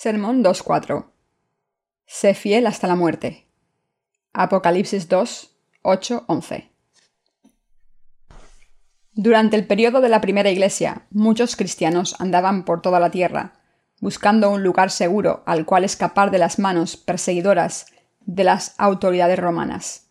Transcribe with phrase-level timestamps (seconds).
[0.00, 1.06] Sermón 2.4.
[2.06, 3.48] Sé fiel hasta la muerte.
[4.32, 6.70] Apocalipsis 2, 8, 11.
[9.12, 13.54] Durante el periodo de la primera iglesia, muchos cristianos andaban por toda la tierra,
[14.00, 17.86] buscando un lugar seguro al cual escapar de las manos perseguidoras
[18.20, 20.10] de las autoridades romanas.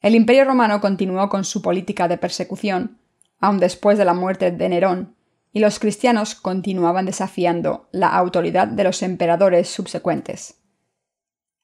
[0.00, 2.98] El imperio romano continuó con su política de persecución,
[3.38, 5.13] aun después de la muerte de Nerón,
[5.54, 10.56] y los cristianos continuaban desafiando la autoridad de los emperadores subsecuentes.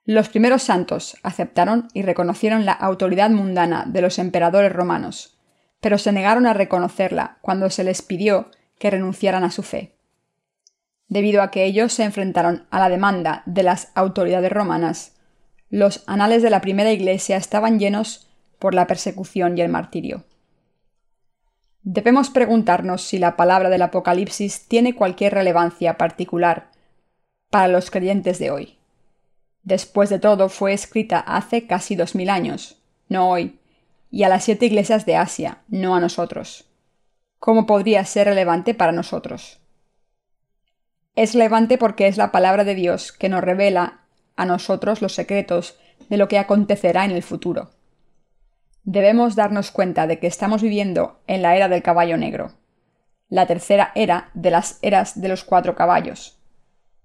[0.04, 5.38] Los primeros santos aceptaron y reconocieron la autoridad mundana de los emperadores romanos,
[5.80, 9.96] pero se negaron a reconocerla cuando se les pidió que renunciaran a su fe.
[11.08, 15.16] Debido a que ellos se enfrentaron a la demanda de las autoridades romanas,
[15.68, 18.28] los anales de la primera iglesia estaban llenos
[18.60, 20.24] por la persecución y el martirio.
[21.82, 26.70] Debemos preguntarnos si la palabra del Apocalipsis tiene cualquier relevancia particular
[27.48, 28.78] para los creyentes de hoy.
[29.62, 33.58] Después de todo, fue escrita hace casi dos mil años, no hoy,
[34.10, 36.66] y a las siete iglesias de Asia, no a nosotros.
[37.38, 39.58] ¿Cómo podría ser relevante para nosotros?
[41.16, 44.00] Es relevante porque es la palabra de Dios que nos revela
[44.36, 45.78] a nosotros los secretos
[46.10, 47.70] de lo que acontecerá en el futuro
[48.84, 52.52] debemos darnos cuenta de que estamos viviendo en la era del caballo negro,
[53.30, 56.38] la tercera era de las eras de los cuatro caballos,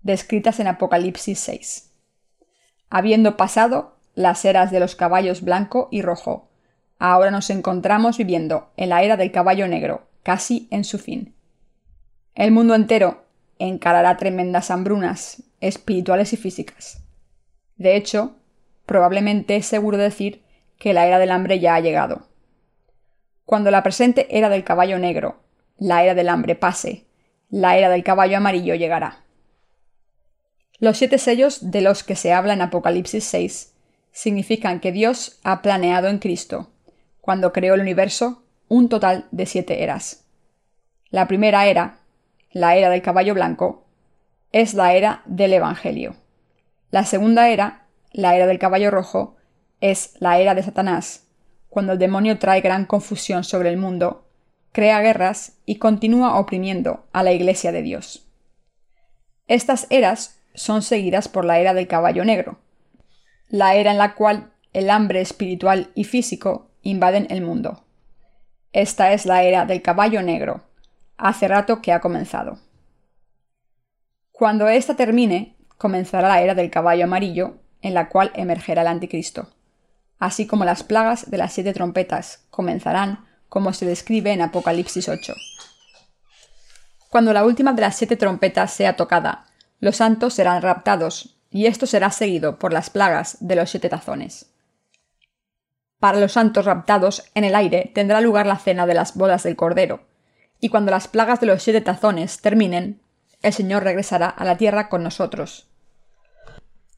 [0.01, 1.91] descritas en Apocalipsis 6.
[2.89, 6.49] Habiendo pasado las eras de los caballos blanco y rojo,
[6.97, 11.35] ahora nos encontramos viviendo en la era del caballo negro, casi en su fin.
[12.33, 13.25] El mundo entero
[13.59, 17.03] encarará tremendas hambrunas espirituales y físicas.
[17.77, 18.35] De hecho,
[18.85, 20.44] probablemente es seguro decir
[20.77, 22.27] que la era del hambre ya ha llegado.
[23.45, 25.43] Cuando la presente era del caballo negro,
[25.77, 27.05] la era del hambre pase,
[27.49, 29.23] la era del caballo amarillo llegará.
[30.79, 33.73] Los siete sellos de los que se habla en Apocalipsis 6
[34.11, 36.71] significan que Dios ha planeado en Cristo,
[37.21, 40.25] cuando creó el universo, un total de siete eras.
[41.09, 41.99] La primera era,
[42.51, 43.85] la era del caballo blanco,
[44.51, 46.15] es la era del Evangelio.
[46.91, 49.35] La segunda era, la era del caballo rojo,
[49.91, 51.27] es la era de Satanás,
[51.69, 54.25] cuando el demonio trae gran confusión sobre el mundo,
[54.71, 58.27] crea guerras y continúa oprimiendo a la Iglesia de Dios.
[59.47, 62.57] Estas eras son seguidas por la era del caballo negro,
[63.47, 67.83] la era en la cual el hambre espiritual y físico invaden el mundo.
[68.73, 70.63] Esta es la era del caballo negro,
[71.15, 72.57] hace rato que ha comenzado.
[74.31, 79.54] Cuando ésta termine, comenzará la era del caballo amarillo, en la cual emergerá el anticristo
[80.19, 85.33] así como las plagas de las siete trompetas, comenzarán, como se describe en Apocalipsis 8.
[87.09, 89.45] Cuando la última de las siete trompetas sea tocada,
[89.79, 94.51] los santos serán raptados, y esto será seguido por las plagas de los siete tazones.
[95.99, 99.55] Para los santos raptados, en el aire tendrá lugar la cena de las bodas del
[99.55, 100.05] Cordero,
[100.59, 103.01] y cuando las plagas de los siete tazones terminen,
[103.41, 105.67] el Señor regresará a la tierra con nosotros,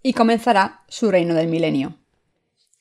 [0.01, 1.97] y comenzará su reino del milenio.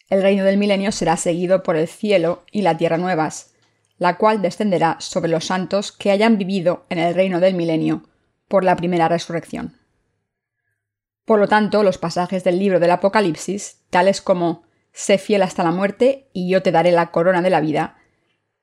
[0.09, 3.55] El reino del milenio será seguido por el cielo y la tierra nuevas,
[3.99, 8.09] la cual descenderá sobre los santos que hayan vivido en el reino del milenio
[8.49, 9.77] por la primera resurrección.
[11.25, 15.73] Por lo tanto, los pasajes del libro del Apocalipsis, tales como Sé fiel hasta la
[15.73, 17.99] muerte y yo te daré la corona de la vida,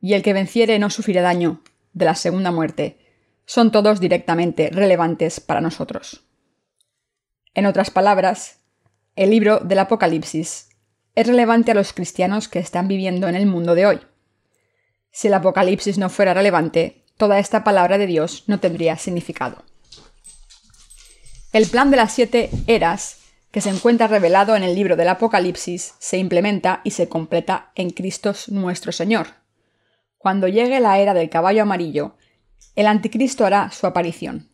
[0.01, 1.61] y el que venciere no sufrirá daño
[1.93, 2.97] de la segunda muerte,
[3.45, 6.23] son todos directamente relevantes para nosotros.
[7.53, 8.61] En otras palabras,
[9.15, 10.69] el libro del Apocalipsis
[11.15, 13.99] es relevante a los cristianos que están viviendo en el mundo de hoy.
[15.11, 19.63] Si el Apocalipsis no fuera relevante, toda esta palabra de Dios no tendría significado.
[21.51, 23.19] El plan de las siete eras,
[23.51, 27.91] que se encuentra revelado en el libro del Apocalipsis, se implementa y se completa en
[27.91, 29.27] Cristo nuestro Señor.
[30.17, 32.15] Cuando llegue la era del caballo amarillo,
[32.75, 34.49] el anticristo hará su aparición.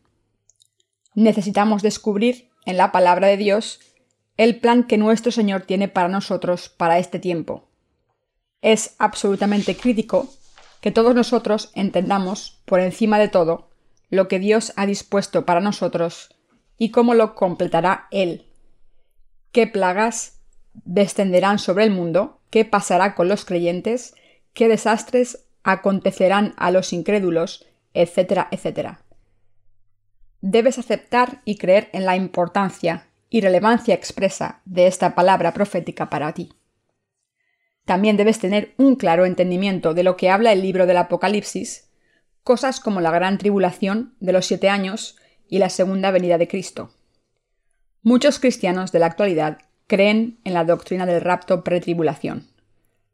[1.16, 3.80] Necesitamos descubrir en la palabra de Dios
[4.40, 7.68] el plan que nuestro Señor tiene para nosotros para este tiempo.
[8.62, 10.30] Es absolutamente crítico
[10.80, 13.68] que todos nosotros entendamos, por encima de todo,
[14.10, 16.30] lo que Dios ha dispuesto para nosotros
[16.78, 18.46] y cómo lo completará Él.
[19.52, 20.40] ¿Qué plagas
[20.72, 22.40] descenderán sobre el mundo?
[22.50, 24.16] ¿Qué pasará con los creyentes?
[24.54, 27.66] ¿Qué desastres acontecerán a los incrédulos?
[27.94, 29.02] etcétera, etcétera.
[30.40, 36.34] Debes aceptar y creer en la importancia y relevancia expresa de esta palabra profética para
[36.34, 36.54] ti.
[37.86, 41.90] También debes tener un claro entendimiento de lo que habla el libro del Apocalipsis,
[42.44, 45.18] cosas como la gran tribulación de los siete años
[45.48, 46.92] y la segunda venida de Cristo.
[48.02, 52.48] Muchos cristianos de la actualidad creen en la doctrina del rapto pretribulación,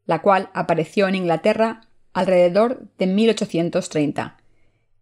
[0.06, 1.81] la cual apareció en Inglaterra
[2.13, 4.38] alrededor de 1830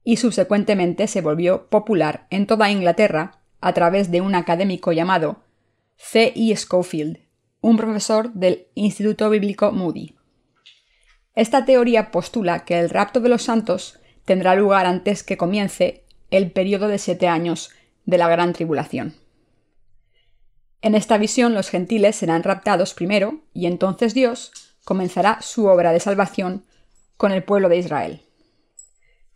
[0.04, 5.44] y subsecuentemente se volvió popular en toda Inglaterra a través de un académico llamado
[5.96, 6.34] C.
[6.36, 6.56] E.
[6.56, 7.20] Schofield,
[7.62, 10.16] un profesor del Instituto Bíblico Moody.
[11.34, 16.52] Esta teoría postula que el rapto de los santos tendrá lugar antes que comience el
[16.52, 17.72] periodo de siete años
[18.06, 19.16] de la gran tribulación.
[20.82, 24.52] En esta visión los gentiles serán raptados primero y entonces Dios
[24.84, 26.66] comenzará su obra de salvación
[27.16, 28.22] con el pueblo de Israel.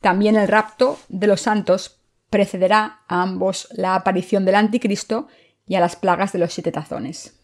[0.02, 1.97] También el rapto de los santos
[2.30, 5.28] precederá a ambos la aparición del anticristo
[5.66, 7.40] y a las plagas de los siete tazones.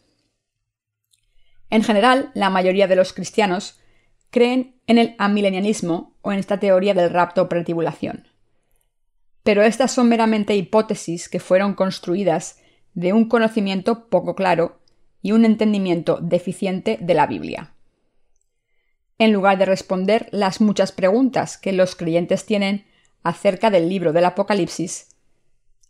[1.70, 3.80] En general, la mayoría de los cristianos
[4.30, 8.28] creen en el amilenianismo o en esta teoría del rapto pretribulación.
[9.44, 12.60] Pero estas son meramente hipótesis que fueron construidas
[12.94, 14.80] de un conocimiento poco claro
[15.22, 17.74] y un entendimiento deficiente de la Biblia.
[19.18, 22.86] En lugar de responder las muchas preguntas que los creyentes tienen
[23.24, 25.08] acerca del libro del Apocalipsis,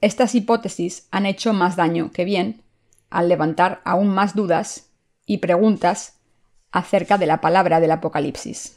[0.03, 2.62] estas hipótesis han hecho más daño que bien
[3.09, 4.89] al levantar aún más dudas
[5.25, 6.19] y preguntas
[6.74, 8.75] acerca de la palabra del Apocalipsis.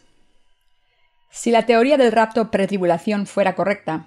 [1.31, 4.07] Si la teoría del rapto pretribulación fuera correcta,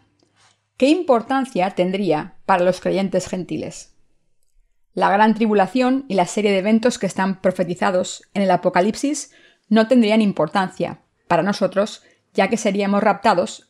[0.78, 3.94] ¿qué importancia tendría para los creyentes gentiles?
[4.94, 9.32] La gran tribulación y la serie de eventos que están profetizados en el Apocalipsis
[9.68, 12.04] no tendrían importancia para nosotros,
[12.34, 13.69] ya que seríamos raptados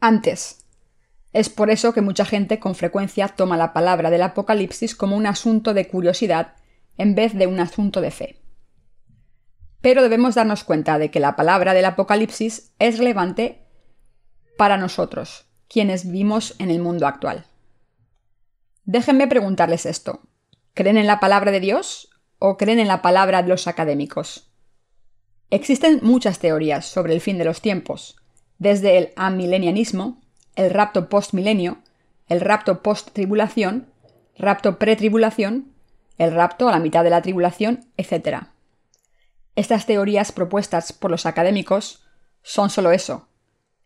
[0.00, 0.64] antes.
[1.32, 5.26] Es por eso que mucha gente con frecuencia toma la palabra del Apocalipsis como un
[5.26, 6.54] asunto de curiosidad
[6.96, 8.40] en vez de un asunto de fe.
[9.80, 13.66] Pero debemos darnos cuenta de que la palabra del Apocalipsis es relevante
[14.56, 17.46] para nosotros, quienes vivimos en el mundo actual.
[18.84, 20.20] Déjenme preguntarles esto.
[20.74, 24.52] ¿Creen en la palabra de Dios o creen en la palabra de los académicos?
[25.50, 28.16] Existen muchas teorías sobre el fin de los tiempos,
[28.58, 30.20] desde el amilenianismo,
[30.54, 31.78] el rapto postmilenio,
[32.28, 33.88] el rapto post-tribulación,
[34.36, 35.72] rapto pretribulación,
[36.18, 38.44] el rapto a la mitad de la tribulación, etc.
[39.54, 42.04] Estas teorías propuestas por los académicos
[42.42, 43.28] son solo eso,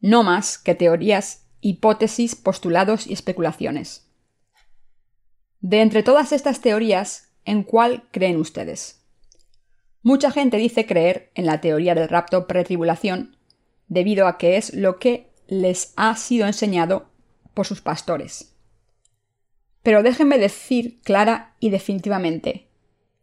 [0.01, 4.07] no más que teorías, hipótesis, postulados y especulaciones.
[5.61, 9.05] De entre todas estas teorías, ¿en cuál creen ustedes?
[10.03, 13.37] Mucha gente dice creer en la teoría del rapto pretribulación,
[13.91, 17.11] debido a que es lo que les ha sido enseñado
[17.53, 18.55] por sus pastores.
[19.83, 22.69] Pero déjenme decir clara y definitivamente,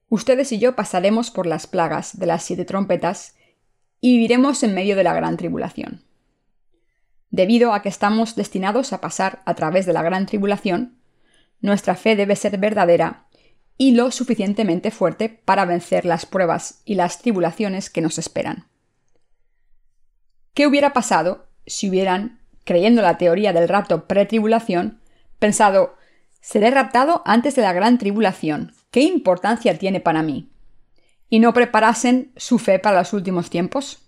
[0.09, 3.35] ustedes y yo pasaremos por las plagas de las siete trompetas
[4.01, 6.03] y viviremos en medio de la gran tribulación.
[7.29, 10.99] Debido a que estamos destinados a pasar a través de la gran tribulación,
[11.61, 13.27] nuestra fe debe ser verdadera
[13.77, 18.67] y lo suficientemente fuerte para vencer las pruebas y las tribulaciones que nos esperan.
[20.57, 24.99] ¿Qué hubiera pasado si hubieran, creyendo la teoría del rapto pretribulación,
[25.37, 25.93] pensado
[26.41, 28.73] seré raptado antes de la gran tribulación?
[28.89, 30.49] ¿Qué importancia tiene para mí?
[31.29, 33.99] ¿Y no preparasen su fe para los últimos tiempos?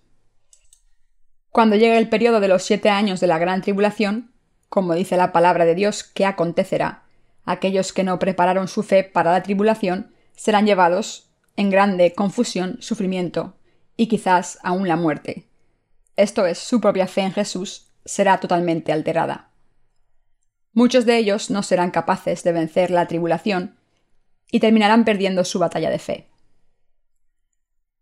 [1.51, 4.31] Cuando llegue el periodo de los siete años de la gran tribulación,
[4.69, 7.03] como dice la palabra de Dios que acontecerá,
[7.45, 13.55] aquellos que no prepararon su fe para la tribulación serán llevados en grande confusión, sufrimiento
[13.95, 15.48] y quizás aún la muerte.
[16.19, 19.51] Esto es, su propia fe en Jesús será totalmente alterada.
[20.73, 23.77] Muchos de ellos no serán capaces de vencer la tribulación
[24.51, 26.27] y terminarán perdiendo su batalla de fe.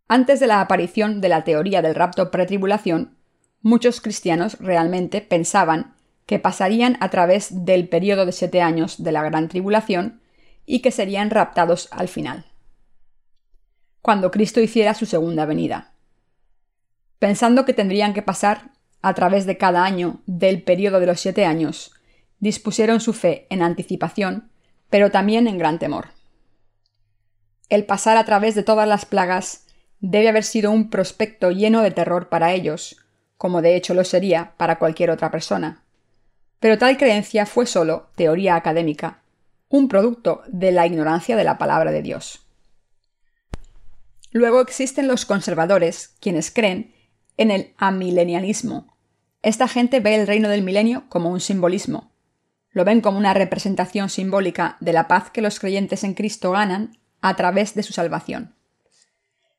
[0.07, 3.19] Antes de la aparición de la teoría del rapto pretribulación,
[3.61, 5.93] muchos cristianos realmente pensaban
[6.25, 10.21] que pasarían a través del periodo de siete años de la gran tribulación
[10.65, 12.45] y que serían raptados al final,
[14.01, 15.93] cuando Cristo hiciera su segunda venida.
[17.19, 18.71] Pensando que tendrían que pasar
[19.01, 21.91] a través de cada año del periodo de los siete años,
[22.39, 24.49] dispusieron su fe en anticipación,
[24.89, 26.09] pero también en gran temor.
[27.69, 29.65] El pasar a través de todas las plagas
[29.99, 33.03] debe haber sido un prospecto lleno de terror para ellos,
[33.37, 35.83] como de hecho lo sería para cualquier otra persona.
[36.59, 39.21] Pero tal creencia fue solo teoría académica,
[39.69, 42.45] un producto de la ignorancia de la palabra de Dios.
[44.31, 46.93] Luego existen los conservadores, quienes creen
[47.37, 48.97] en el amilenialismo.
[49.41, 52.11] Esta gente ve el reino del milenio como un simbolismo.
[52.71, 56.97] Lo ven como una representación simbólica de la paz que los creyentes en Cristo ganan
[57.21, 58.55] a través de su salvación.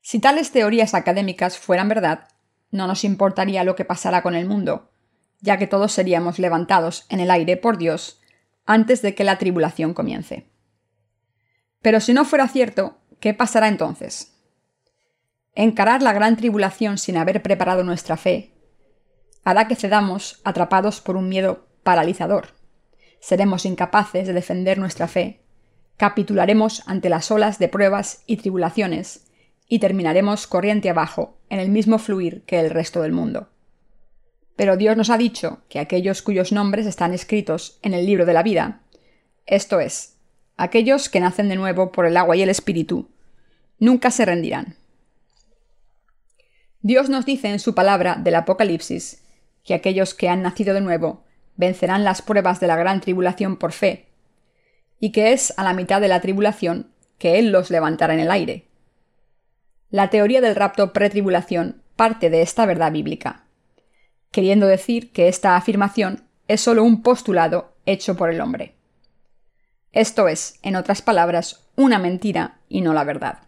[0.01, 2.29] Si tales teorías académicas fueran verdad,
[2.71, 4.91] no nos importaría lo que pasará con el mundo,
[5.41, 8.21] ya que todos seríamos levantados en el aire por Dios
[8.67, 10.51] antes de que la tribulación comience.
[11.81, 14.38] Pero si no fuera cierto, ¿qué pasará entonces?
[15.61, 18.53] Encarar la gran tribulación sin haber preparado nuestra fe
[19.43, 22.51] hará que cedamos atrapados por un miedo paralizador.
[23.19, 25.41] Seremos incapaces de defender nuestra fe,
[25.97, 29.27] capitularemos ante las olas de pruebas y tribulaciones
[29.67, 33.49] y terminaremos corriente abajo en el mismo fluir que el resto del mundo.
[34.55, 38.33] Pero Dios nos ha dicho que aquellos cuyos nombres están escritos en el libro de
[38.33, 38.83] la vida,
[39.45, 40.19] esto es,
[40.57, 43.09] aquellos que nacen de nuevo por el agua y el espíritu,
[43.81, 44.77] nunca se rendirán.
[46.81, 49.25] Dios nos dice en su palabra del Apocalipsis
[49.65, 51.25] que aquellos que han nacido de nuevo
[51.57, 54.07] vencerán las pruebas de la gran tribulación por fe,
[55.01, 58.31] y que es a la mitad de la tribulación que Él los levantará en el
[58.31, 58.69] aire.
[59.91, 63.45] La teoría del rapto pretribulación parte de esta verdad bíblica,
[64.31, 68.77] queriendo decir que esta afirmación es sólo un postulado hecho por el hombre.
[69.91, 73.48] Esto es, en otras palabras, una mentira y no la verdad.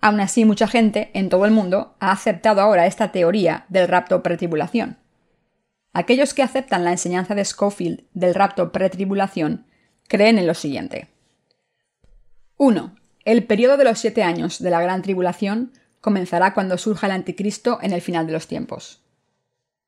[0.00, 4.22] Aún así, mucha gente en todo el mundo ha aceptado ahora esta teoría del rapto
[4.22, 4.98] pretribulación.
[5.92, 9.66] Aquellos que aceptan la enseñanza de Schofield del rapto pretribulación
[10.06, 11.08] creen en lo siguiente.
[12.56, 12.94] 1.
[13.24, 17.78] El periodo de los siete años de la gran tribulación comenzará cuando surja el anticristo
[17.82, 19.02] en el final de los tiempos.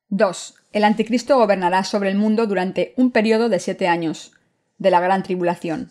[0.08, 0.54] 2.
[0.72, 4.32] El anticristo gobernará sobre el mundo durante un periodo de siete años
[4.78, 5.90] de la gran tribulación.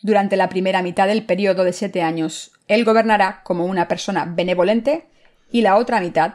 [0.00, 5.06] Durante la primera mitad del periodo de siete años, él gobernará como una persona benevolente
[5.50, 6.34] y la otra mitad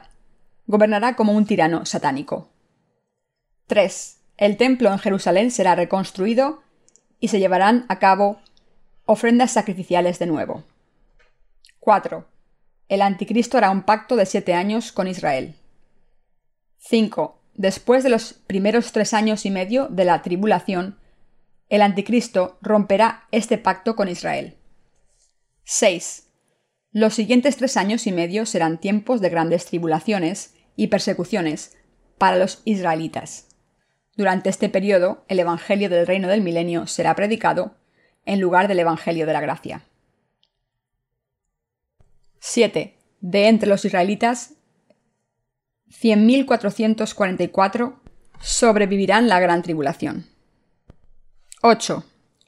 [0.68, 2.50] gobernará como un tirano satánico.
[3.68, 4.20] 3.
[4.38, 6.62] El templo en Jerusalén será reconstruido
[7.20, 8.42] y se llevarán a cabo
[9.06, 10.64] ofrendas sacrificiales de nuevo.
[11.80, 12.26] 4.
[12.90, 15.56] El anticristo hará un pacto de siete años con Israel.
[16.80, 17.40] 5.
[17.56, 20.98] Después de los primeros tres años y medio de la tribulación,
[21.74, 24.58] el anticristo romperá este pacto con Israel.
[25.64, 26.30] 6.
[26.92, 31.76] Los siguientes tres años y medio serán tiempos de grandes tribulaciones y persecuciones
[32.20, 33.48] para los israelitas.
[34.16, 37.76] Durante este periodo, el Evangelio del Reino del Milenio será predicado
[38.28, 39.82] en lugar del Evangelio de la Gracia.
[42.38, 43.00] 7.
[43.20, 44.54] De entre los israelitas,
[45.90, 47.96] 100.444
[48.40, 50.33] sobrevivirán la gran tribulación.
[51.66, 52.04] 8.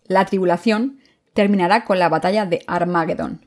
[0.08, 1.00] La tribulación
[1.34, 3.46] terminará con la batalla de Armagedón.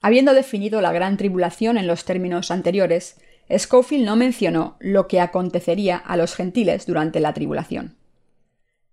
[0.00, 3.20] Habiendo definido la gran tribulación en los términos anteriores,
[3.54, 7.98] Schofield no mencionó lo que acontecería a los gentiles durante la tribulación.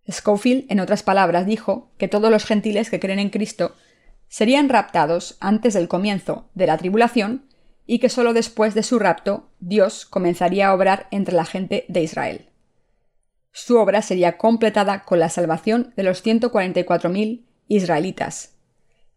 [0.09, 3.77] Schofield, en otras palabras, dijo que todos los gentiles que creen en Cristo
[4.27, 7.45] serían raptados antes del comienzo de la tribulación
[7.87, 12.03] y que sólo después de su rapto Dios comenzaría a obrar entre la gente de
[12.03, 12.48] Israel.
[13.51, 18.55] Su obra sería completada con la salvación de los 144.000 israelitas,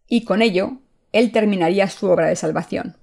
[0.06, 0.78] y con ello
[1.12, 2.96] él terminaría su obra de salvación.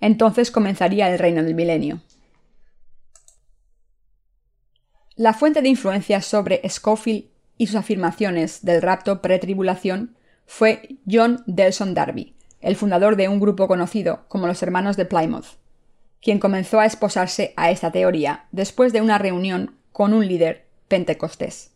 [0.00, 2.00] Entonces comenzaría el reino del milenio.
[5.16, 10.16] La fuente de influencia sobre Schofield y sus afirmaciones del rapto pretribulación
[10.46, 15.58] fue John Delson Darby, el fundador de un grupo conocido como los Hermanos de Plymouth,
[16.20, 21.70] quien comenzó a esposarse a esta teoría después de una reunión con un líder pentecostés.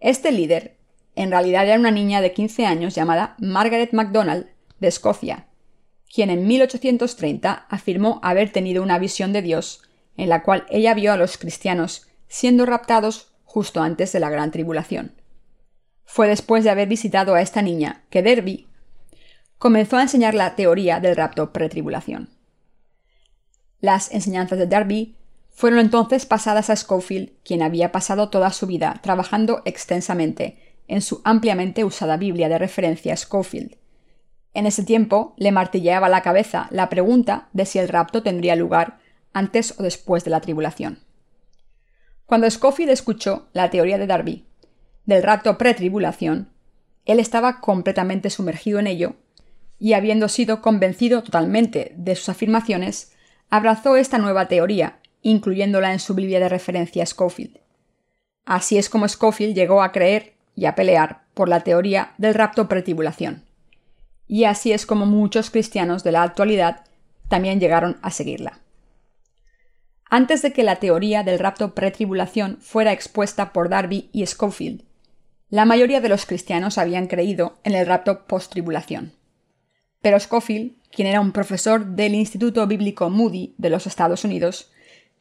[0.00, 0.78] Este líder
[1.14, 4.46] en realidad era una niña de 15 años llamada Margaret MacDonald
[4.80, 5.46] de Escocia,
[6.10, 9.82] quien en 1830 afirmó haber tenido una visión de Dios
[10.16, 14.50] en la cual ella vio a los cristianos siendo raptados justo antes de la gran
[14.50, 15.12] tribulación.
[16.06, 18.68] Fue después de haber visitado a esta niña que Derby
[19.58, 22.30] comenzó a enseñar la teoría del rapto pretribulación.
[23.80, 25.14] Las enseñanzas de Derby
[25.54, 30.58] fueron entonces pasadas a Schofield, quien había pasado toda su vida trabajando extensamente
[30.88, 33.76] en su ampliamente usada Biblia de referencia Schofield,
[34.54, 38.98] en ese tiempo le martilleaba la cabeza la pregunta de si el rapto tendría lugar
[39.32, 41.00] antes o después de la tribulación.
[42.24, 44.46] Cuando Scofield escuchó la teoría de Darby
[45.06, 46.50] del rapto pretribulación,
[47.04, 49.16] él estaba completamente sumergido en ello
[49.78, 53.12] y habiendo sido convencido totalmente de sus afirmaciones,
[53.50, 57.58] abrazó esta nueva teoría, incluyéndola en su Biblia de referencia Scofield.
[58.44, 62.68] Así es como Scofield llegó a creer y a pelear por la teoría del rapto
[62.68, 63.42] pretribulación
[64.26, 66.84] y así es como muchos cristianos de la actualidad
[67.28, 68.60] también llegaron a seguirla.
[70.10, 74.82] Antes de que la teoría del rapto pretribulación fuera expuesta por Darby y Schofield,
[75.48, 79.12] la mayoría de los cristianos habían creído en el rapto post-tribulación.
[80.00, 84.70] Pero Schofield, quien era un profesor del Instituto Bíblico Moody de los Estados Unidos,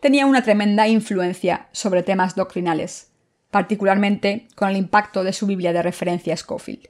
[0.04, 3.14] tenía una tremenda influencia sobre temas doctrinales,
[3.52, 6.90] particularmente con el impacto de su Biblia de referencia Scofield.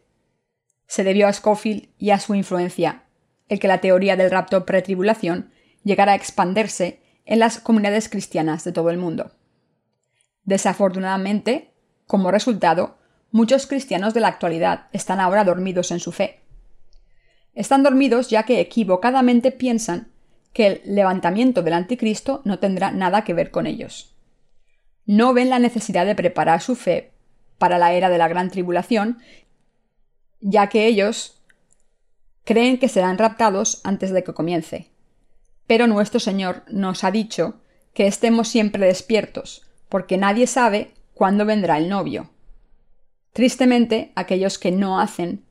[0.87, 3.03] Se debió a Scofield y a su influencia
[3.49, 5.51] el que la teoría del rapto pretribulación
[5.83, 9.31] llegara a expandirse en las comunidades cristianas de todo el mundo.
[10.43, 11.71] Desafortunadamente,
[12.07, 12.97] como resultado,
[13.29, 16.41] muchos cristianos de la actualidad están ahora dormidos en su fe.
[17.53, 20.12] Están dormidos ya que equivocadamente piensan
[20.53, 24.15] que el levantamiento del anticristo no tendrá nada que ver con ellos.
[25.05, 27.11] No ven la necesidad de preparar su fe
[27.57, 29.19] para la era de la gran tribulación,
[30.39, 31.41] ya que ellos
[32.43, 34.89] creen que serán raptados antes de que comience.
[35.67, 37.61] Pero nuestro Señor nos ha dicho
[37.93, 42.29] que estemos siempre despiertos, porque nadie sabe cuándo vendrá el novio.
[43.31, 45.42] Tristemente, aquellos que no hacen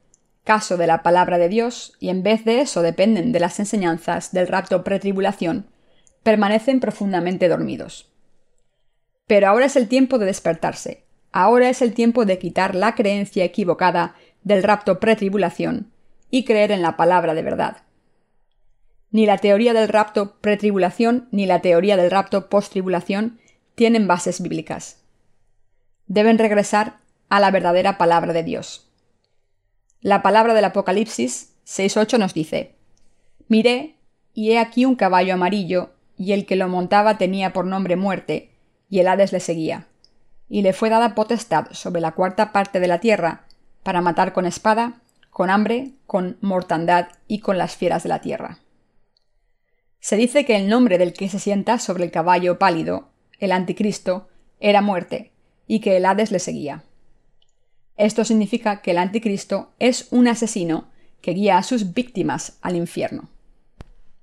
[0.44, 4.32] caso de la palabra de Dios y en vez de eso dependen de las enseñanzas
[4.32, 5.66] del rapto pretribulación,
[6.22, 8.12] permanecen profundamente dormidos.
[9.26, 13.44] Pero ahora es el tiempo de despertarse, ahora es el tiempo de quitar la creencia
[13.44, 15.92] equivocada del rapto pretribulación
[16.30, 17.78] y creer en la palabra de verdad.
[19.10, 23.38] Ni la teoría del rapto pretribulación ni la teoría del rapto postribulación
[23.74, 25.02] tienen bases bíblicas.
[26.06, 26.96] Deben regresar
[27.28, 28.91] a la verdadera palabra de Dios.
[30.02, 32.74] La palabra del Apocalipsis 6.8 nos dice,
[33.46, 33.94] Miré,
[34.34, 38.50] y he aquí un caballo amarillo, y el que lo montaba tenía por nombre muerte,
[38.90, 39.86] y el Hades le seguía.
[40.48, 43.46] Y le fue dada potestad sobre la cuarta parte de la tierra,
[43.84, 48.58] para matar con espada, con hambre, con mortandad y con las fieras de la tierra.
[50.00, 54.26] Se dice que el nombre del que se sienta sobre el caballo pálido, el anticristo,
[54.58, 55.30] era muerte,
[55.68, 56.82] y que el Hades le seguía.
[57.96, 60.88] Esto significa que el anticristo es un asesino
[61.20, 63.28] que guía a sus víctimas al infierno.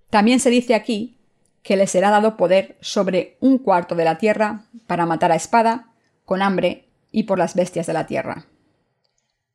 [0.10, 1.18] También se dice aquí
[1.64, 5.90] que le será dado poder sobre un cuarto de la tierra para matar a espada,
[6.26, 8.46] con hambre y por las bestias de la tierra.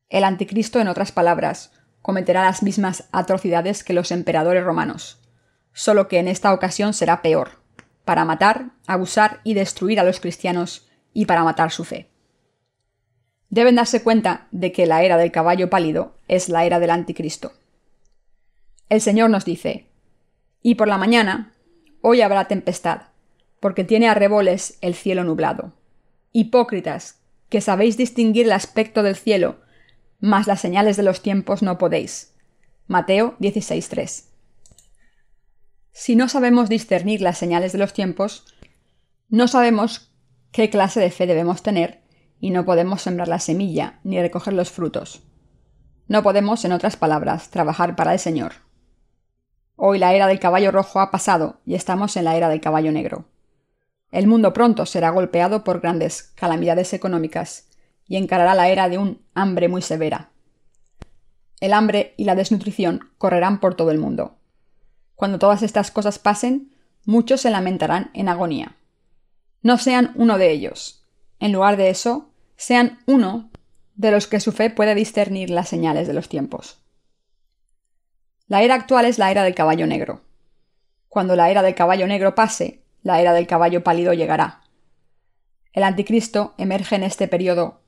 [0.09, 5.19] El anticristo, en otras palabras, cometerá las mismas atrocidades que los emperadores romanos,
[5.73, 7.59] solo que en esta ocasión será peor,
[8.05, 12.09] para matar, abusar y destruir a los cristianos y para matar su fe.
[13.49, 17.53] Deben darse cuenta de que la era del caballo pálido es la era del anticristo.
[18.89, 19.87] El Señor nos dice,
[20.61, 21.53] y por la mañana,
[22.01, 23.03] hoy habrá tempestad,
[23.59, 25.73] porque tiene arreboles el cielo nublado.
[26.31, 29.59] Hipócritas, que sabéis distinguir el aspecto del cielo,
[30.19, 32.33] mas las señales de los tiempos no podéis.
[32.87, 34.25] Mateo 16.3.
[35.91, 38.45] Si no sabemos discernir las señales de los tiempos,
[39.29, 40.11] no sabemos
[40.51, 42.04] qué clase de fe debemos tener
[42.39, 45.23] y no podemos sembrar la semilla ni recoger los frutos.
[46.07, 48.53] No podemos, en otras palabras, trabajar para el Señor.
[49.75, 52.91] Hoy la era del caballo rojo ha pasado y estamos en la era del caballo
[52.91, 53.25] negro.
[54.11, 57.67] El mundo pronto será golpeado por grandes calamidades económicas
[58.07, 60.29] y encarará la era de un hambre muy severa.
[61.59, 64.37] El hambre y la desnutrición correrán por todo el mundo.
[65.15, 68.75] Cuando todas estas cosas pasen, muchos se lamentarán en agonía.
[69.61, 71.04] No sean uno de ellos.
[71.39, 73.49] En lugar de eso, sean uno
[73.95, 76.79] de los que su fe puede discernir las señales de los tiempos.
[78.47, 80.21] La era actual es la era del caballo negro.
[81.09, 84.61] Cuando la era del caballo negro pase, la era del caballo pálido llegará.
[85.73, 87.81] El anticristo emerge en este periodo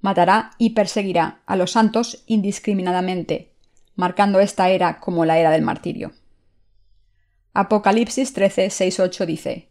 [0.00, 3.52] matará y perseguirá a los santos indiscriminadamente,
[3.94, 6.12] marcando esta era como la era del martirio.
[7.54, 9.68] Apocalipsis 13, 6, 8 dice,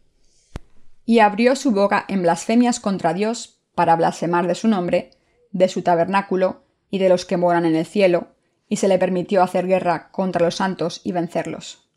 [1.06, 5.12] Y abrió su boca en blasfemias contra Dios para blasfemar de su nombre,
[5.52, 8.34] de su tabernáculo y de los que moran en el cielo,
[8.68, 11.88] y se le permitió hacer guerra contra los santos y vencerlos.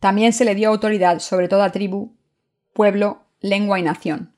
[0.00, 2.16] También se le dio autoridad sobre toda tribu,
[2.72, 4.34] pueblo, lengua y nación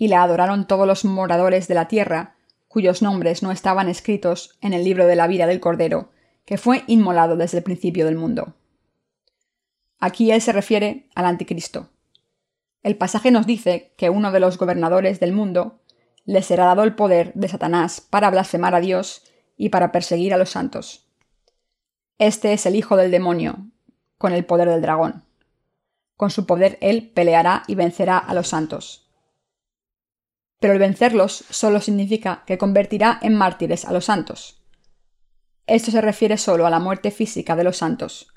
[0.00, 2.36] y la adoraron todos los moradores de la tierra,
[2.68, 6.12] cuyos nombres no estaban escritos en el libro de la vida del Cordero,
[6.46, 8.54] que fue inmolado desde el principio del mundo.
[9.98, 11.90] Aquí él se refiere al anticristo.
[12.82, 15.80] El pasaje nos dice que uno de los gobernadores del mundo
[16.24, 19.22] le será dado el poder de Satanás para blasfemar a Dios
[19.56, 21.08] y para perseguir a los santos.
[22.18, 23.66] Este es el hijo del demonio,
[24.18, 25.24] con el poder del dragón.
[26.16, 29.08] Con su poder él peleará y vencerá a los santos
[30.60, 34.60] pero el vencerlos solo significa que convertirá en mártires a los santos.
[35.66, 38.28] Esto se refiere solo a la muerte física de los santos.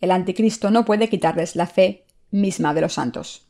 [0.00, 3.47] El anticristo no puede quitarles la fe misma de los santos.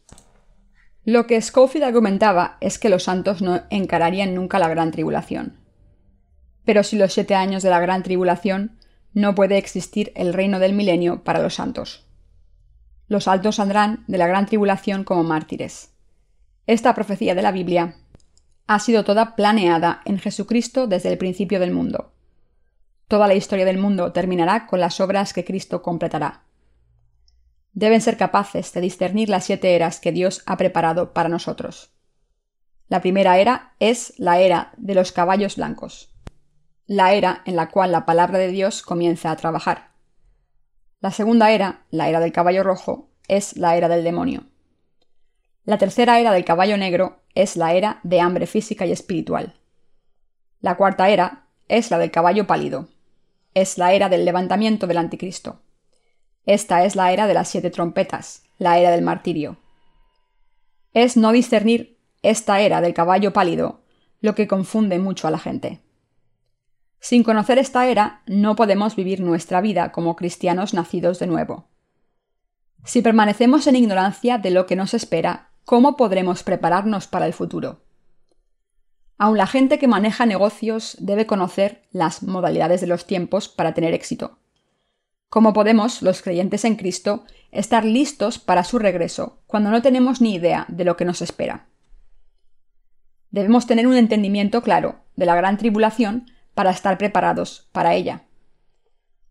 [1.09, 5.57] Lo que Scofield argumentaba es que los santos no encararían nunca la gran tribulación.
[6.67, 8.77] Pero si los siete años de la gran tribulación,
[9.15, 12.05] no puede existir el reino del milenio para los santos.
[13.07, 15.95] Los altos saldrán de la gran tribulación como mártires.
[16.67, 17.95] Esta profecía de la Biblia
[18.67, 22.13] ha sido toda planeada en Jesucristo desde el principio del mundo.
[23.09, 26.43] Toda la historia del mundo terminará con las obras que Cristo completará.
[27.73, 31.93] Deben ser capaces de discernir las siete eras que Dios ha preparado para nosotros.
[32.89, 36.15] La primera era es la era de los caballos blancos,
[36.87, 39.91] la era en la cual la palabra de Dios comienza a trabajar.
[41.01, 44.45] La segunda era, la era del caballo rojo, es la era del demonio.
[45.65, 49.55] La tercera era del caballo negro es la era de hambre física y espiritual.
[50.61, 52.89] La cuarta era es la del caballo pálido,
[53.55, 55.61] es la era del levantamiento del anticristo.
[56.49, 59.59] Esta es la era de las siete trompetas, la era del martirio.
[60.95, 63.83] Es no discernir esta era del caballo pálido
[64.23, 65.83] lo que confunde mucho a la gente.
[67.01, 71.69] Sin conocer esta era, no podemos vivir nuestra vida como cristianos nacidos de nuevo.
[72.83, 77.83] Si permanecemos en ignorancia de lo que nos espera, ¿cómo podremos prepararnos para el futuro?
[79.19, 83.93] Aun la gente que maneja negocios debe conocer las modalidades de los tiempos para tener
[83.93, 84.39] éxito.
[85.29, 90.35] ¿Cómo podemos, los creyentes en Cristo, estar listos para su regreso cuando no tenemos ni
[90.35, 91.67] idea de lo que nos espera?
[93.31, 98.23] Debemos tener un entendimiento claro de la gran tribulación para estar preparados para ella.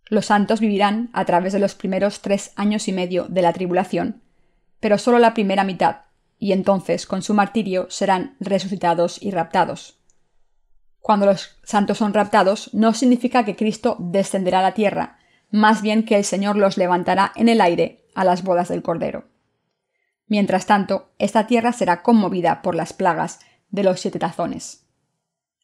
[0.06, 4.22] Los santos vivirán a través de los primeros tres años y medio de la tribulación,
[4.80, 6.02] pero solo la primera mitad,
[6.38, 10.00] y entonces con su martirio serán resucitados y raptados.
[11.00, 15.18] Cuando los santos son raptados, no significa que Cristo descenderá a la tierra,
[15.52, 19.26] más bien que el Señor los levantará en el aire a las bodas del Cordero.
[20.28, 24.86] Mientras tanto, esta tierra será conmovida por las plagas de los siete tazones.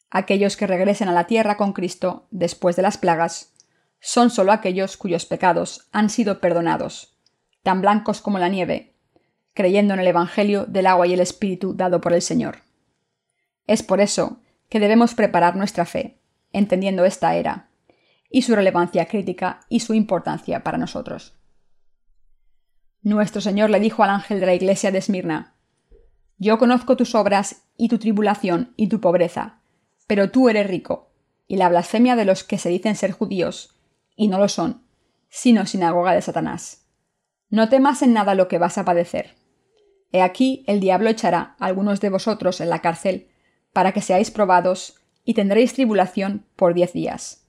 [0.09, 3.53] Aquellos que regresen a la tierra con Cristo después de las plagas
[3.99, 7.17] son sólo aquellos cuyos pecados han sido perdonados,
[7.63, 8.95] tan blancos como la nieve,
[9.53, 12.59] creyendo en el Evangelio del agua y el Espíritu dado por el Señor.
[13.65, 16.19] Es por eso que debemos preparar nuestra fe,
[16.51, 17.69] entendiendo esta era,
[18.33, 21.37] y su relevancia crítica y su importancia para nosotros.
[23.03, 25.53] Nuestro Señor le dijo al ángel de la iglesia de Esmirna,
[26.39, 29.61] Yo conozco tus obras y tu tribulación y tu pobreza,
[30.07, 31.11] pero tú eres rico,
[31.47, 33.75] y la blasfemia de los que se dicen ser judíos,
[34.15, 34.81] y no lo son,
[35.29, 36.87] sino sinagoga de Satanás.
[37.51, 39.35] No temas en nada lo que vas a padecer.
[40.11, 43.27] He aquí el diablo echará a algunos de vosotros en la cárcel,
[43.73, 47.42] para que seáis probados, y tendréis tribulación por diez días.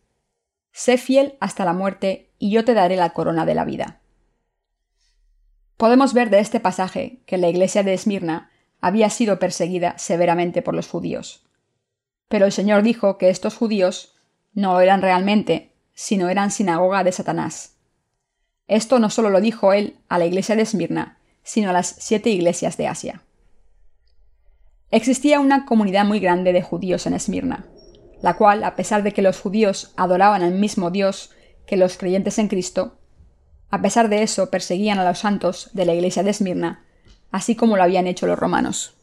[0.76, 4.00] Sé fiel hasta la muerte, y yo te daré la corona de la vida.
[5.76, 10.74] Podemos ver de este pasaje que la iglesia de Esmirna había sido perseguida severamente por
[10.74, 11.46] los judíos.
[12.26, 14.16] Pero el Señor dijo que estos judíos
[14.52, 17.76] no eran realmente, sino eran sinagoga de Satanás.
[18.66, 22.30] Esto no solo lo dijo él a la iglesia de Esmirna, sino a las siete
[22.30, 23.22] iglesias de Asia.
[24.90, 27.64] Existía una comunidad muy grande de judíos en Esmirna,
[28.24, 31.30] la cual, a pesar de que los judíos adoraban al mismo Dios
[31.66, 32.96] que los creyentes en Cristo,
[33.68, 36.87] a pesar de eso perseguían a los santos de la iglesia de Esmirna,
[37.30, 38.94] así como lo habían hecho los romanos.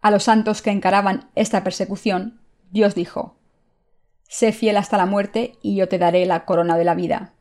[0.00, 3.36] A los santos que encaraban esta persecución, Dios dijo,
[4.26, 7.34] Sé fiel hasta la muerte y yo te daré la corona de la vida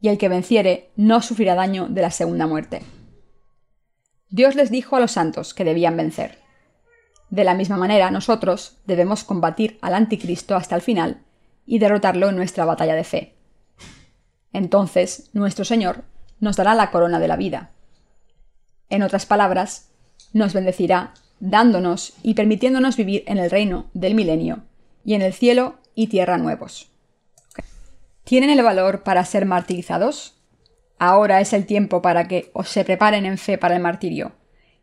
[0.00, 2.82] y el que venciere no sufrirá daño de la segunda muerte.
[4.28, 6.38] Dios les dijo a los santos que debían vencer.
[7.30, 11.22] De la misma manera, nosotros debemos combatir al anticristo hasta el final
[11.66, 13.34] y derrotarlo en nuestra batalla de fe.
[14.52, 16.04] Entonces, nuestro Señor
[16.40, 17.70] nos dará la corona de la vida.
[18.88, 19.90] En otras palabras,
[20.32, 24.64] nos bendecirá dándonos y permitiéndonos vivir en el reino del milenio
[25.04, 26.90] y en el cielo y tierra nuevos.
[28.24, 30.34] ¿Tienen el valor para ser martirizados?
[30.98, 34.32] Ahora es el tiempo para que os se preparen en fe para el martirio,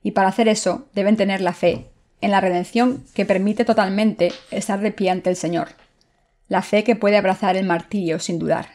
[0.01, 4.79] y para hacer eso deben tener la fe en la redención que permite totalmente estar
[4.79, 5.69] de pie ante el Señor,
[6.47, 8.67] la fe que puede abrazar el martirio sin dudar.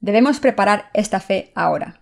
[0.00, 2.00] Debemos preparar esta fe ahora.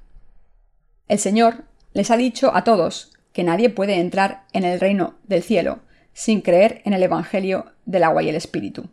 [1.08, 5.42] El Señor les ha dicho a todos que nadie puede entrar en el reino del
[5.42, 5.80] cielo
[6.12, 8.88] sin creer en el Evangelio del agua y el Espíritu.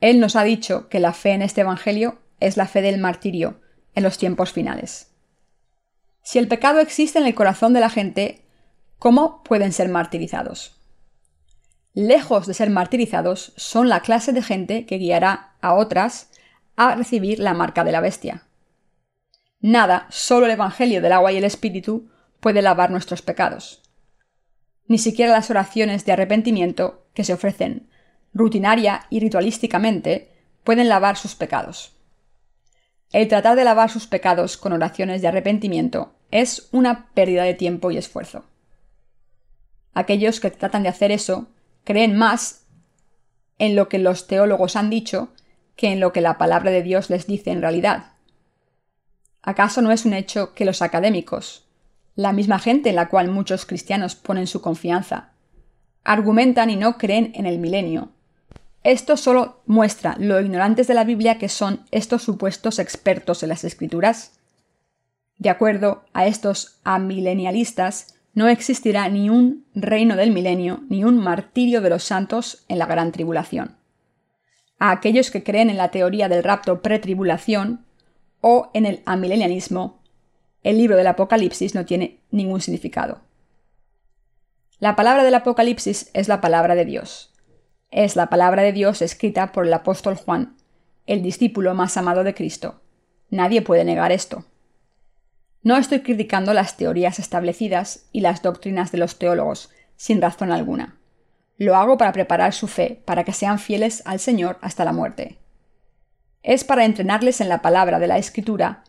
[0.00, 3.60] Él nos ha dicho que la fe en este Evangelio es la fe del martirio
[3.94, 5.10] en los tiempos finales.
[6.22, 8.43] Si el pecado existe en el corazón de la gente,
[8.98, 10.80] ¿cómo pueden ser martirizados?
[11.92, 16.30] Lejos de ser martirizados, son la clase de gente que guiará a otras
[16.76, 18.42] a recibir la marca de la bestia.
[19.60, 23.82] Nada, solo el Evangelio del agua y el Espíritu puede lavar nuestros pecados.
[24.86, 27.88] Ni siquiera las oraciones de arrepentimiento que se ofrecen
[28.34, 30.28] rutinaria y ritualísticamente,
[30.64, 31.92] pueden lavar sus pecados.
[33.12, 37.92] El tratar de lavar sus pecados con oraciones de arrepentimiento es una pérdida de tiempo
[37.92, 38.44] y esfuerzo.
[39.94, 41.48] Aquellos que tratan de hacer eso
[41.84, 42.66] creen más
[43.58, 45.28] en lo que los teólogos han dicho
[45.76, 48.12] que en lo que la palabra de Dios les dice en realidad.
[49.42, 51.66] ¿Acaso no es un hecho que los académicos,
[52.16, 55.32] la misma gente en la cual muchos cristianos ponen su confianza,
[56.02, 58.10] argumentan y no creen en el milenio?
[58.82, 63.64] Esto solo muestra lo ignorantes de la Biblia que son estos supuestos expertos en las
[63.64, 64.38] escrituras.
[65.38, 71.80] De acuerdo a estos amilenialistas, no existirá ni un reino del milenio ni un martirio
[71.80, 73.76] de los santos en la gran tribulación.
[74.78, 77.86] A aquellos que creen en la teoría del rapto pretribulación
[78.40, 80.02] o en el amilenialismo,
[80.62, 83.20] el libro del Apocalipsis no tiene ningún significado.
[84.80, 87.32] La palabra del Apocalipsis es la palabra de Dios.
[87.90, 90.56] Es la palabra de Dios escrita por el apóstol Juan,
[91.06, 92.80] el discípulo más amado de Cristo.
[93.30, 94.44] Nadie puede negar esto.
[95.64, 100.98] No estoy criticando las teorías establecidas y las doctrinas de los teólogos, sin razón alguna.
[101.56, 105.38] Lo hago para preparar su fe, para que sean fieles al Señor hasta la muerte.
[106.42, 108.84] Es para entrenarles en la palabra de la Escritura,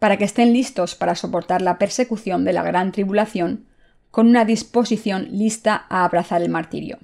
[0.00, 3.68] para que estén listos para soportar la persecución de la gran tribulación,
[4.10, 6.98] con una disposición lista a abrazar el martirio.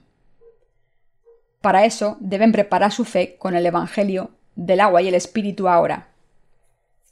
[1.60, 6.08] Para eso deben preparar su fe con el Evangelio del agua y el Espíritu ahora,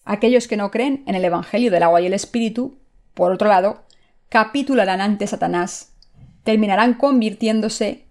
[0.06, 2.78] Aquellos que no creen en el Evangelio del agua y el Espíritu,
[3.12, 3.82] por otro lado,
[4.28, 5.94] capitularán ante Satanás,
[6.44, 8.06] terminarán convirtiéndose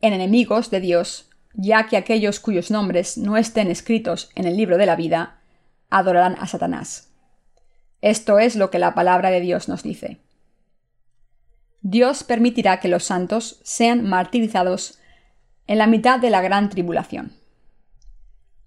[0.00, 4.78] en enemigos de Dios, ya que aquellos cuyos nombres no estén escritos en el libro
[4.78, 5.38] de la vida,
[5.90, 7.12] adorarán a Satanás.
[8.00, 10.18] Esto es lo que la palabra de Dios nos dice.
[11.82, 14.98] Dios permitirá que los santos sean martirizados
[15.68, 17.32] en la mitad de la gran tribulación.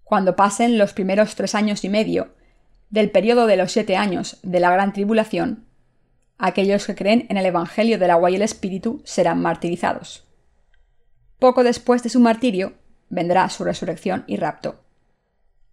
[0.05, 2.33] Cuando pasen los primeros tres años y medio
[2.91, 5.65] del periodo de los siete años de la gran tribulación,
[6.37, 10.27] aquellos que creen en el Evangelio del agua y el Espíritu serán martirizados.
[11.39, 12.73] Poco después de su martirio
[13.09, 14.83] vendrá su resurrección y rapto.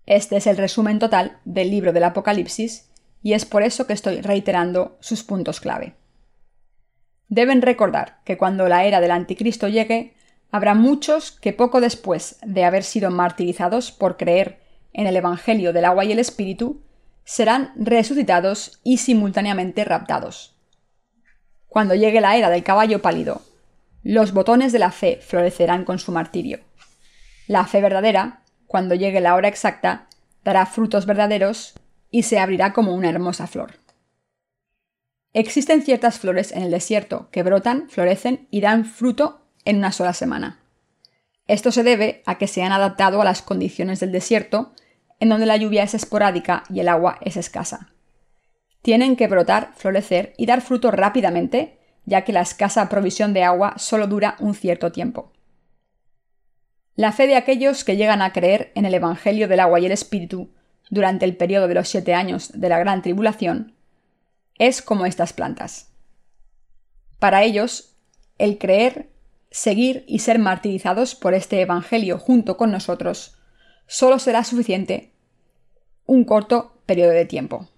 [0.06, 2.90] Este es el resumen total del libro del Apocalipsis
[3.22, 5.94] y es por eso que estoy reiterando sus puntos clave.
[7.28, 10.14] Deben recordar que cuando la era del anticristo llegue,
[10.50, 14.60] habrá muchos que poco después de haber sido martirizados por creer
[14.92, 16.82] en el Evangelio del agua y el Espíritu,
[17.28, 20.54] serán resucitados y simultáneamente raptados.
[21.66, 23.42] Cuando llegue la era del caballo pálido,
[24.02, 26.60] los botones de la fe florecerán con su martirio.
[27.46, 30.06] La fe verdadera, cuando llegue la hora exacta,
[30.42, 31.74] dará frutos verdaderos
[32.10, 33.74] y se abrirá como una hermosa flor.
[35.34, 40.14] Existen ciertas flores en el desierto que brotan, florecen y dan fruto en una sola
[40.14, 40.60] semana.
[41.46, 44.72] Esto se debe a que se han adaptado a las condiciones del desierto
[45.20, 47.92] en donde la lluvia es esporádica y el agua es escasa.
[48.82, 53.74] Tienen que brotar, florecer y dar fruto rápidamente, ya que la escasa provisión de agua
[53.76, 55.32] solo dura un cierto tiempo.
[56.94, 59.92] La fe de aquellos que llegan a creer en el Evangelio del agua y el
[59.92, 60.50] Espíritu
[60.90, 63.74] durante el periodo de los siete años de la gran tribulación
[64.58, 65.92] es como estas plantas.
[67.18, 67.96] Para ellos,
[68.38, 69.10] el creer,
[69.50, 73.37] seguir y ser martirizados por este Evangelio junto con nosotros
[73.88, 75.12] solo será suficiente
[76.04, 77.68] un corto periodo de tiempo.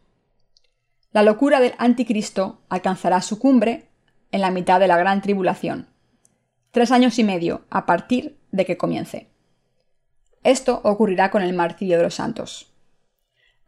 [1.12, 3.88] La locura del anticristo alcanzará su cumbre
[4.33, 5.88] en la mitad de la gran tribulación,
[6.73, 9.31] tres años y medio a partir de que comience.
[10.42, 12.73] Esto ocurrirá con el martirio de los santos.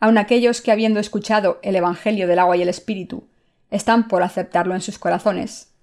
[0.01, 3.29] Aun aquellos que habiendo escuchado el Evangelio del agua y el Espíritu
[3.71, 5.75] están por aceptarlo en sus corazones,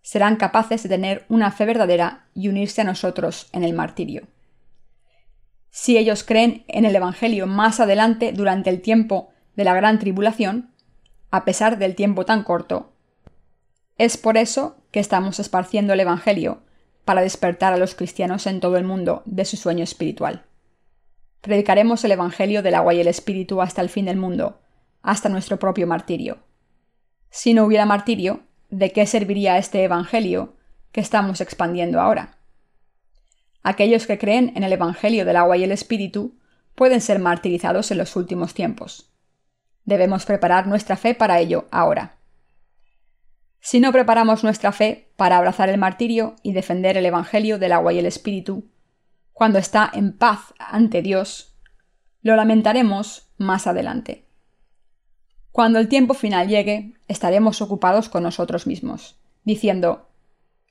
[0.00, 4.28] serán capaces de tener una fe verdadera y unirse a nosotros en el martirio
[5.78, 10.70] si ellos creen en el Evangelio más adelante durante el tiempo de la gran tribulación,
[11.30, 12.94] a pesar del tiempo tan corto.
[13.98, 16.62] Es por eso que estamos esparciendo el Evangelio,
[17.04, 20.46] para despertar a los cristianos en todo el mundo de su sueño espiritual.
[21.42, 24.62] Predicaremos el Evangelio del agua y el Espíritu hasta el fin del mundo,
[25.02, 26.38] hasta nuestro propio martirio.
[27.28, 30.56] Si no hubiera martirio, ¿de qué serviría este Evangelio
[30.90, 32.35] que estamos expandiendo ahora?
[33.68, 36.38] Aquellos que creen en el Evangelio del agua y el Espíritu
[36.76, 39.10] pueden ser martirizados en los últimos tiempos.
[39.84, 42.20] Debemos preparar nuestra fe para ello ahora.
[43.58, 47.92] Si no preparamos nuestra fe para abrazar el martirio y defender el Evangelio del agua
[47.92, 48.70] y el Espíritu,
[49.32, 51.58] cuando está en paz ante Dios,
[52.22, 54.28] lo lamentaremos más adelante.
[55.50, 60.08] Cuando el tiempo final llegue, estaremos ocupados con nosotros mismos, diciendo,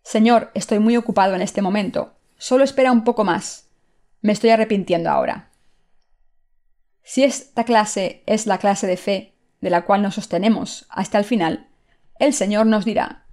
[0.01, 3.69] Señor, estoy muy ocupado en este momento, Solo espera un poco más.
[4.21, 5.49] Me estoy arrepintiendo ahora.
[7.03, 11.25] Si esta clase es la clase de fe de la cual nos sostenemos hasta el
[11.25, 11.67] final,
[12.19, 13.25] el Señor nos dirá,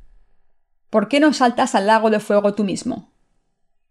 [0.91, 3.13] ¿por qué no saltas al lago de fuego tú mismo?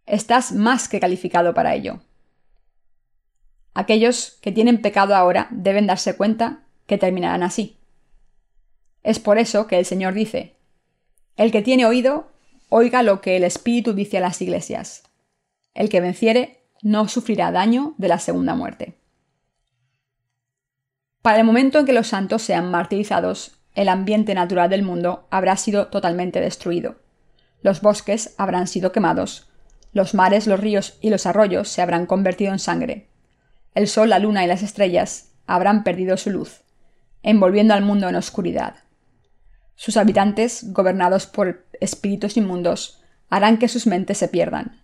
[0.06, 2.02] Estás más que calificado para ello.
[3.74, 7.80] Aquellos que tienen pecado ahora deben darse cuenta que terminarán así.
[9.04, 10.58] Es por eso que el Señor dice,
[11.38, 12.31] El que tiene oído,
[12.74, 15.04] oiga lo que el Espíritu dice a las iglesias.
[15.74, 18.98] El que venciere no sufrirá daño de la segunda muerte.
[21.22, 25.58] Para el momento en que los santos sean martirizados, el ambiente natural del mundo habrá
[25.58, 26.96] sido totalmente destruido.
[27.62, 29.52] Los bosques habrán sido quemados,
[29.92, 33.10] los mares, los ríos y los arroyos se habrán convertido en sangre.
[33.76, 36.64] El sol, la luna y las estrellas habrán perdido su luz,
[37.22, 38.76] envolviendo al mundo en oscuridad.
[39.76, 44.82] Sus habitantes, gobernados por espíritus inmundos, harán que sus mentes se pierdan.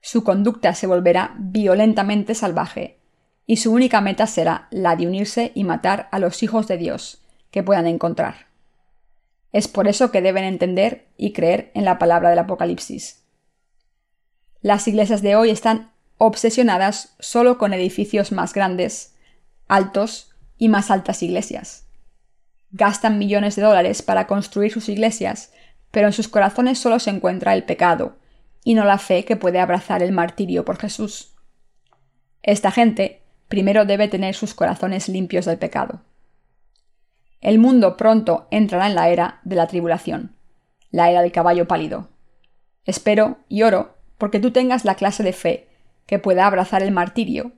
[0.00, 2.98] Su conducta se volverá violentamente salvaje,
[3.46, 7.22] y su única meta será la de unirse y matar a los hijos de Dios
[7.52, 8.46] que puedan encontrar.
[9.52, 13.22] Es por eso que deben entender y creer en la palabra del Apocalipsis.
[14.60, 19.16] Las iglesias de hoy están obsesionadas solo con edificios más grandes,
[19.68, 21.88] altos y más altas iglesias.
[22.70, 25.52] Gastan millones de dólares para construir sus iglesias,
[25.92, 28.16] pero en sus corazones solo se encuentra el pecado,
[28.64, 31.34] y no la fe que puede abrazar el martirio por Jesús.
[32.42, 36.00] Esta gente primero debe tener sus corazones limpios del pecado.
[37.40, 40.34] El mundo pronto entrará en la era de la tribulación,
[40.90, 42.08] la era del caballo pálido.
[42.84, 45.68] Espero y oro porque tú tengas la clase de fe
[46.06, 47.52] que pueda abrazar el martirio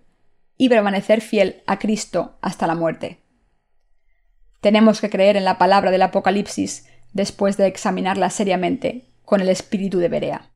[0.56, 3.20] y permanecer fiel a Cristo hasta la muerte.
[4.60, 9.98] Tenemos que creer en la palabra del Apocalipsis después de examinarla seriamente con el espíritu
[9.98, 10.53] de Berea.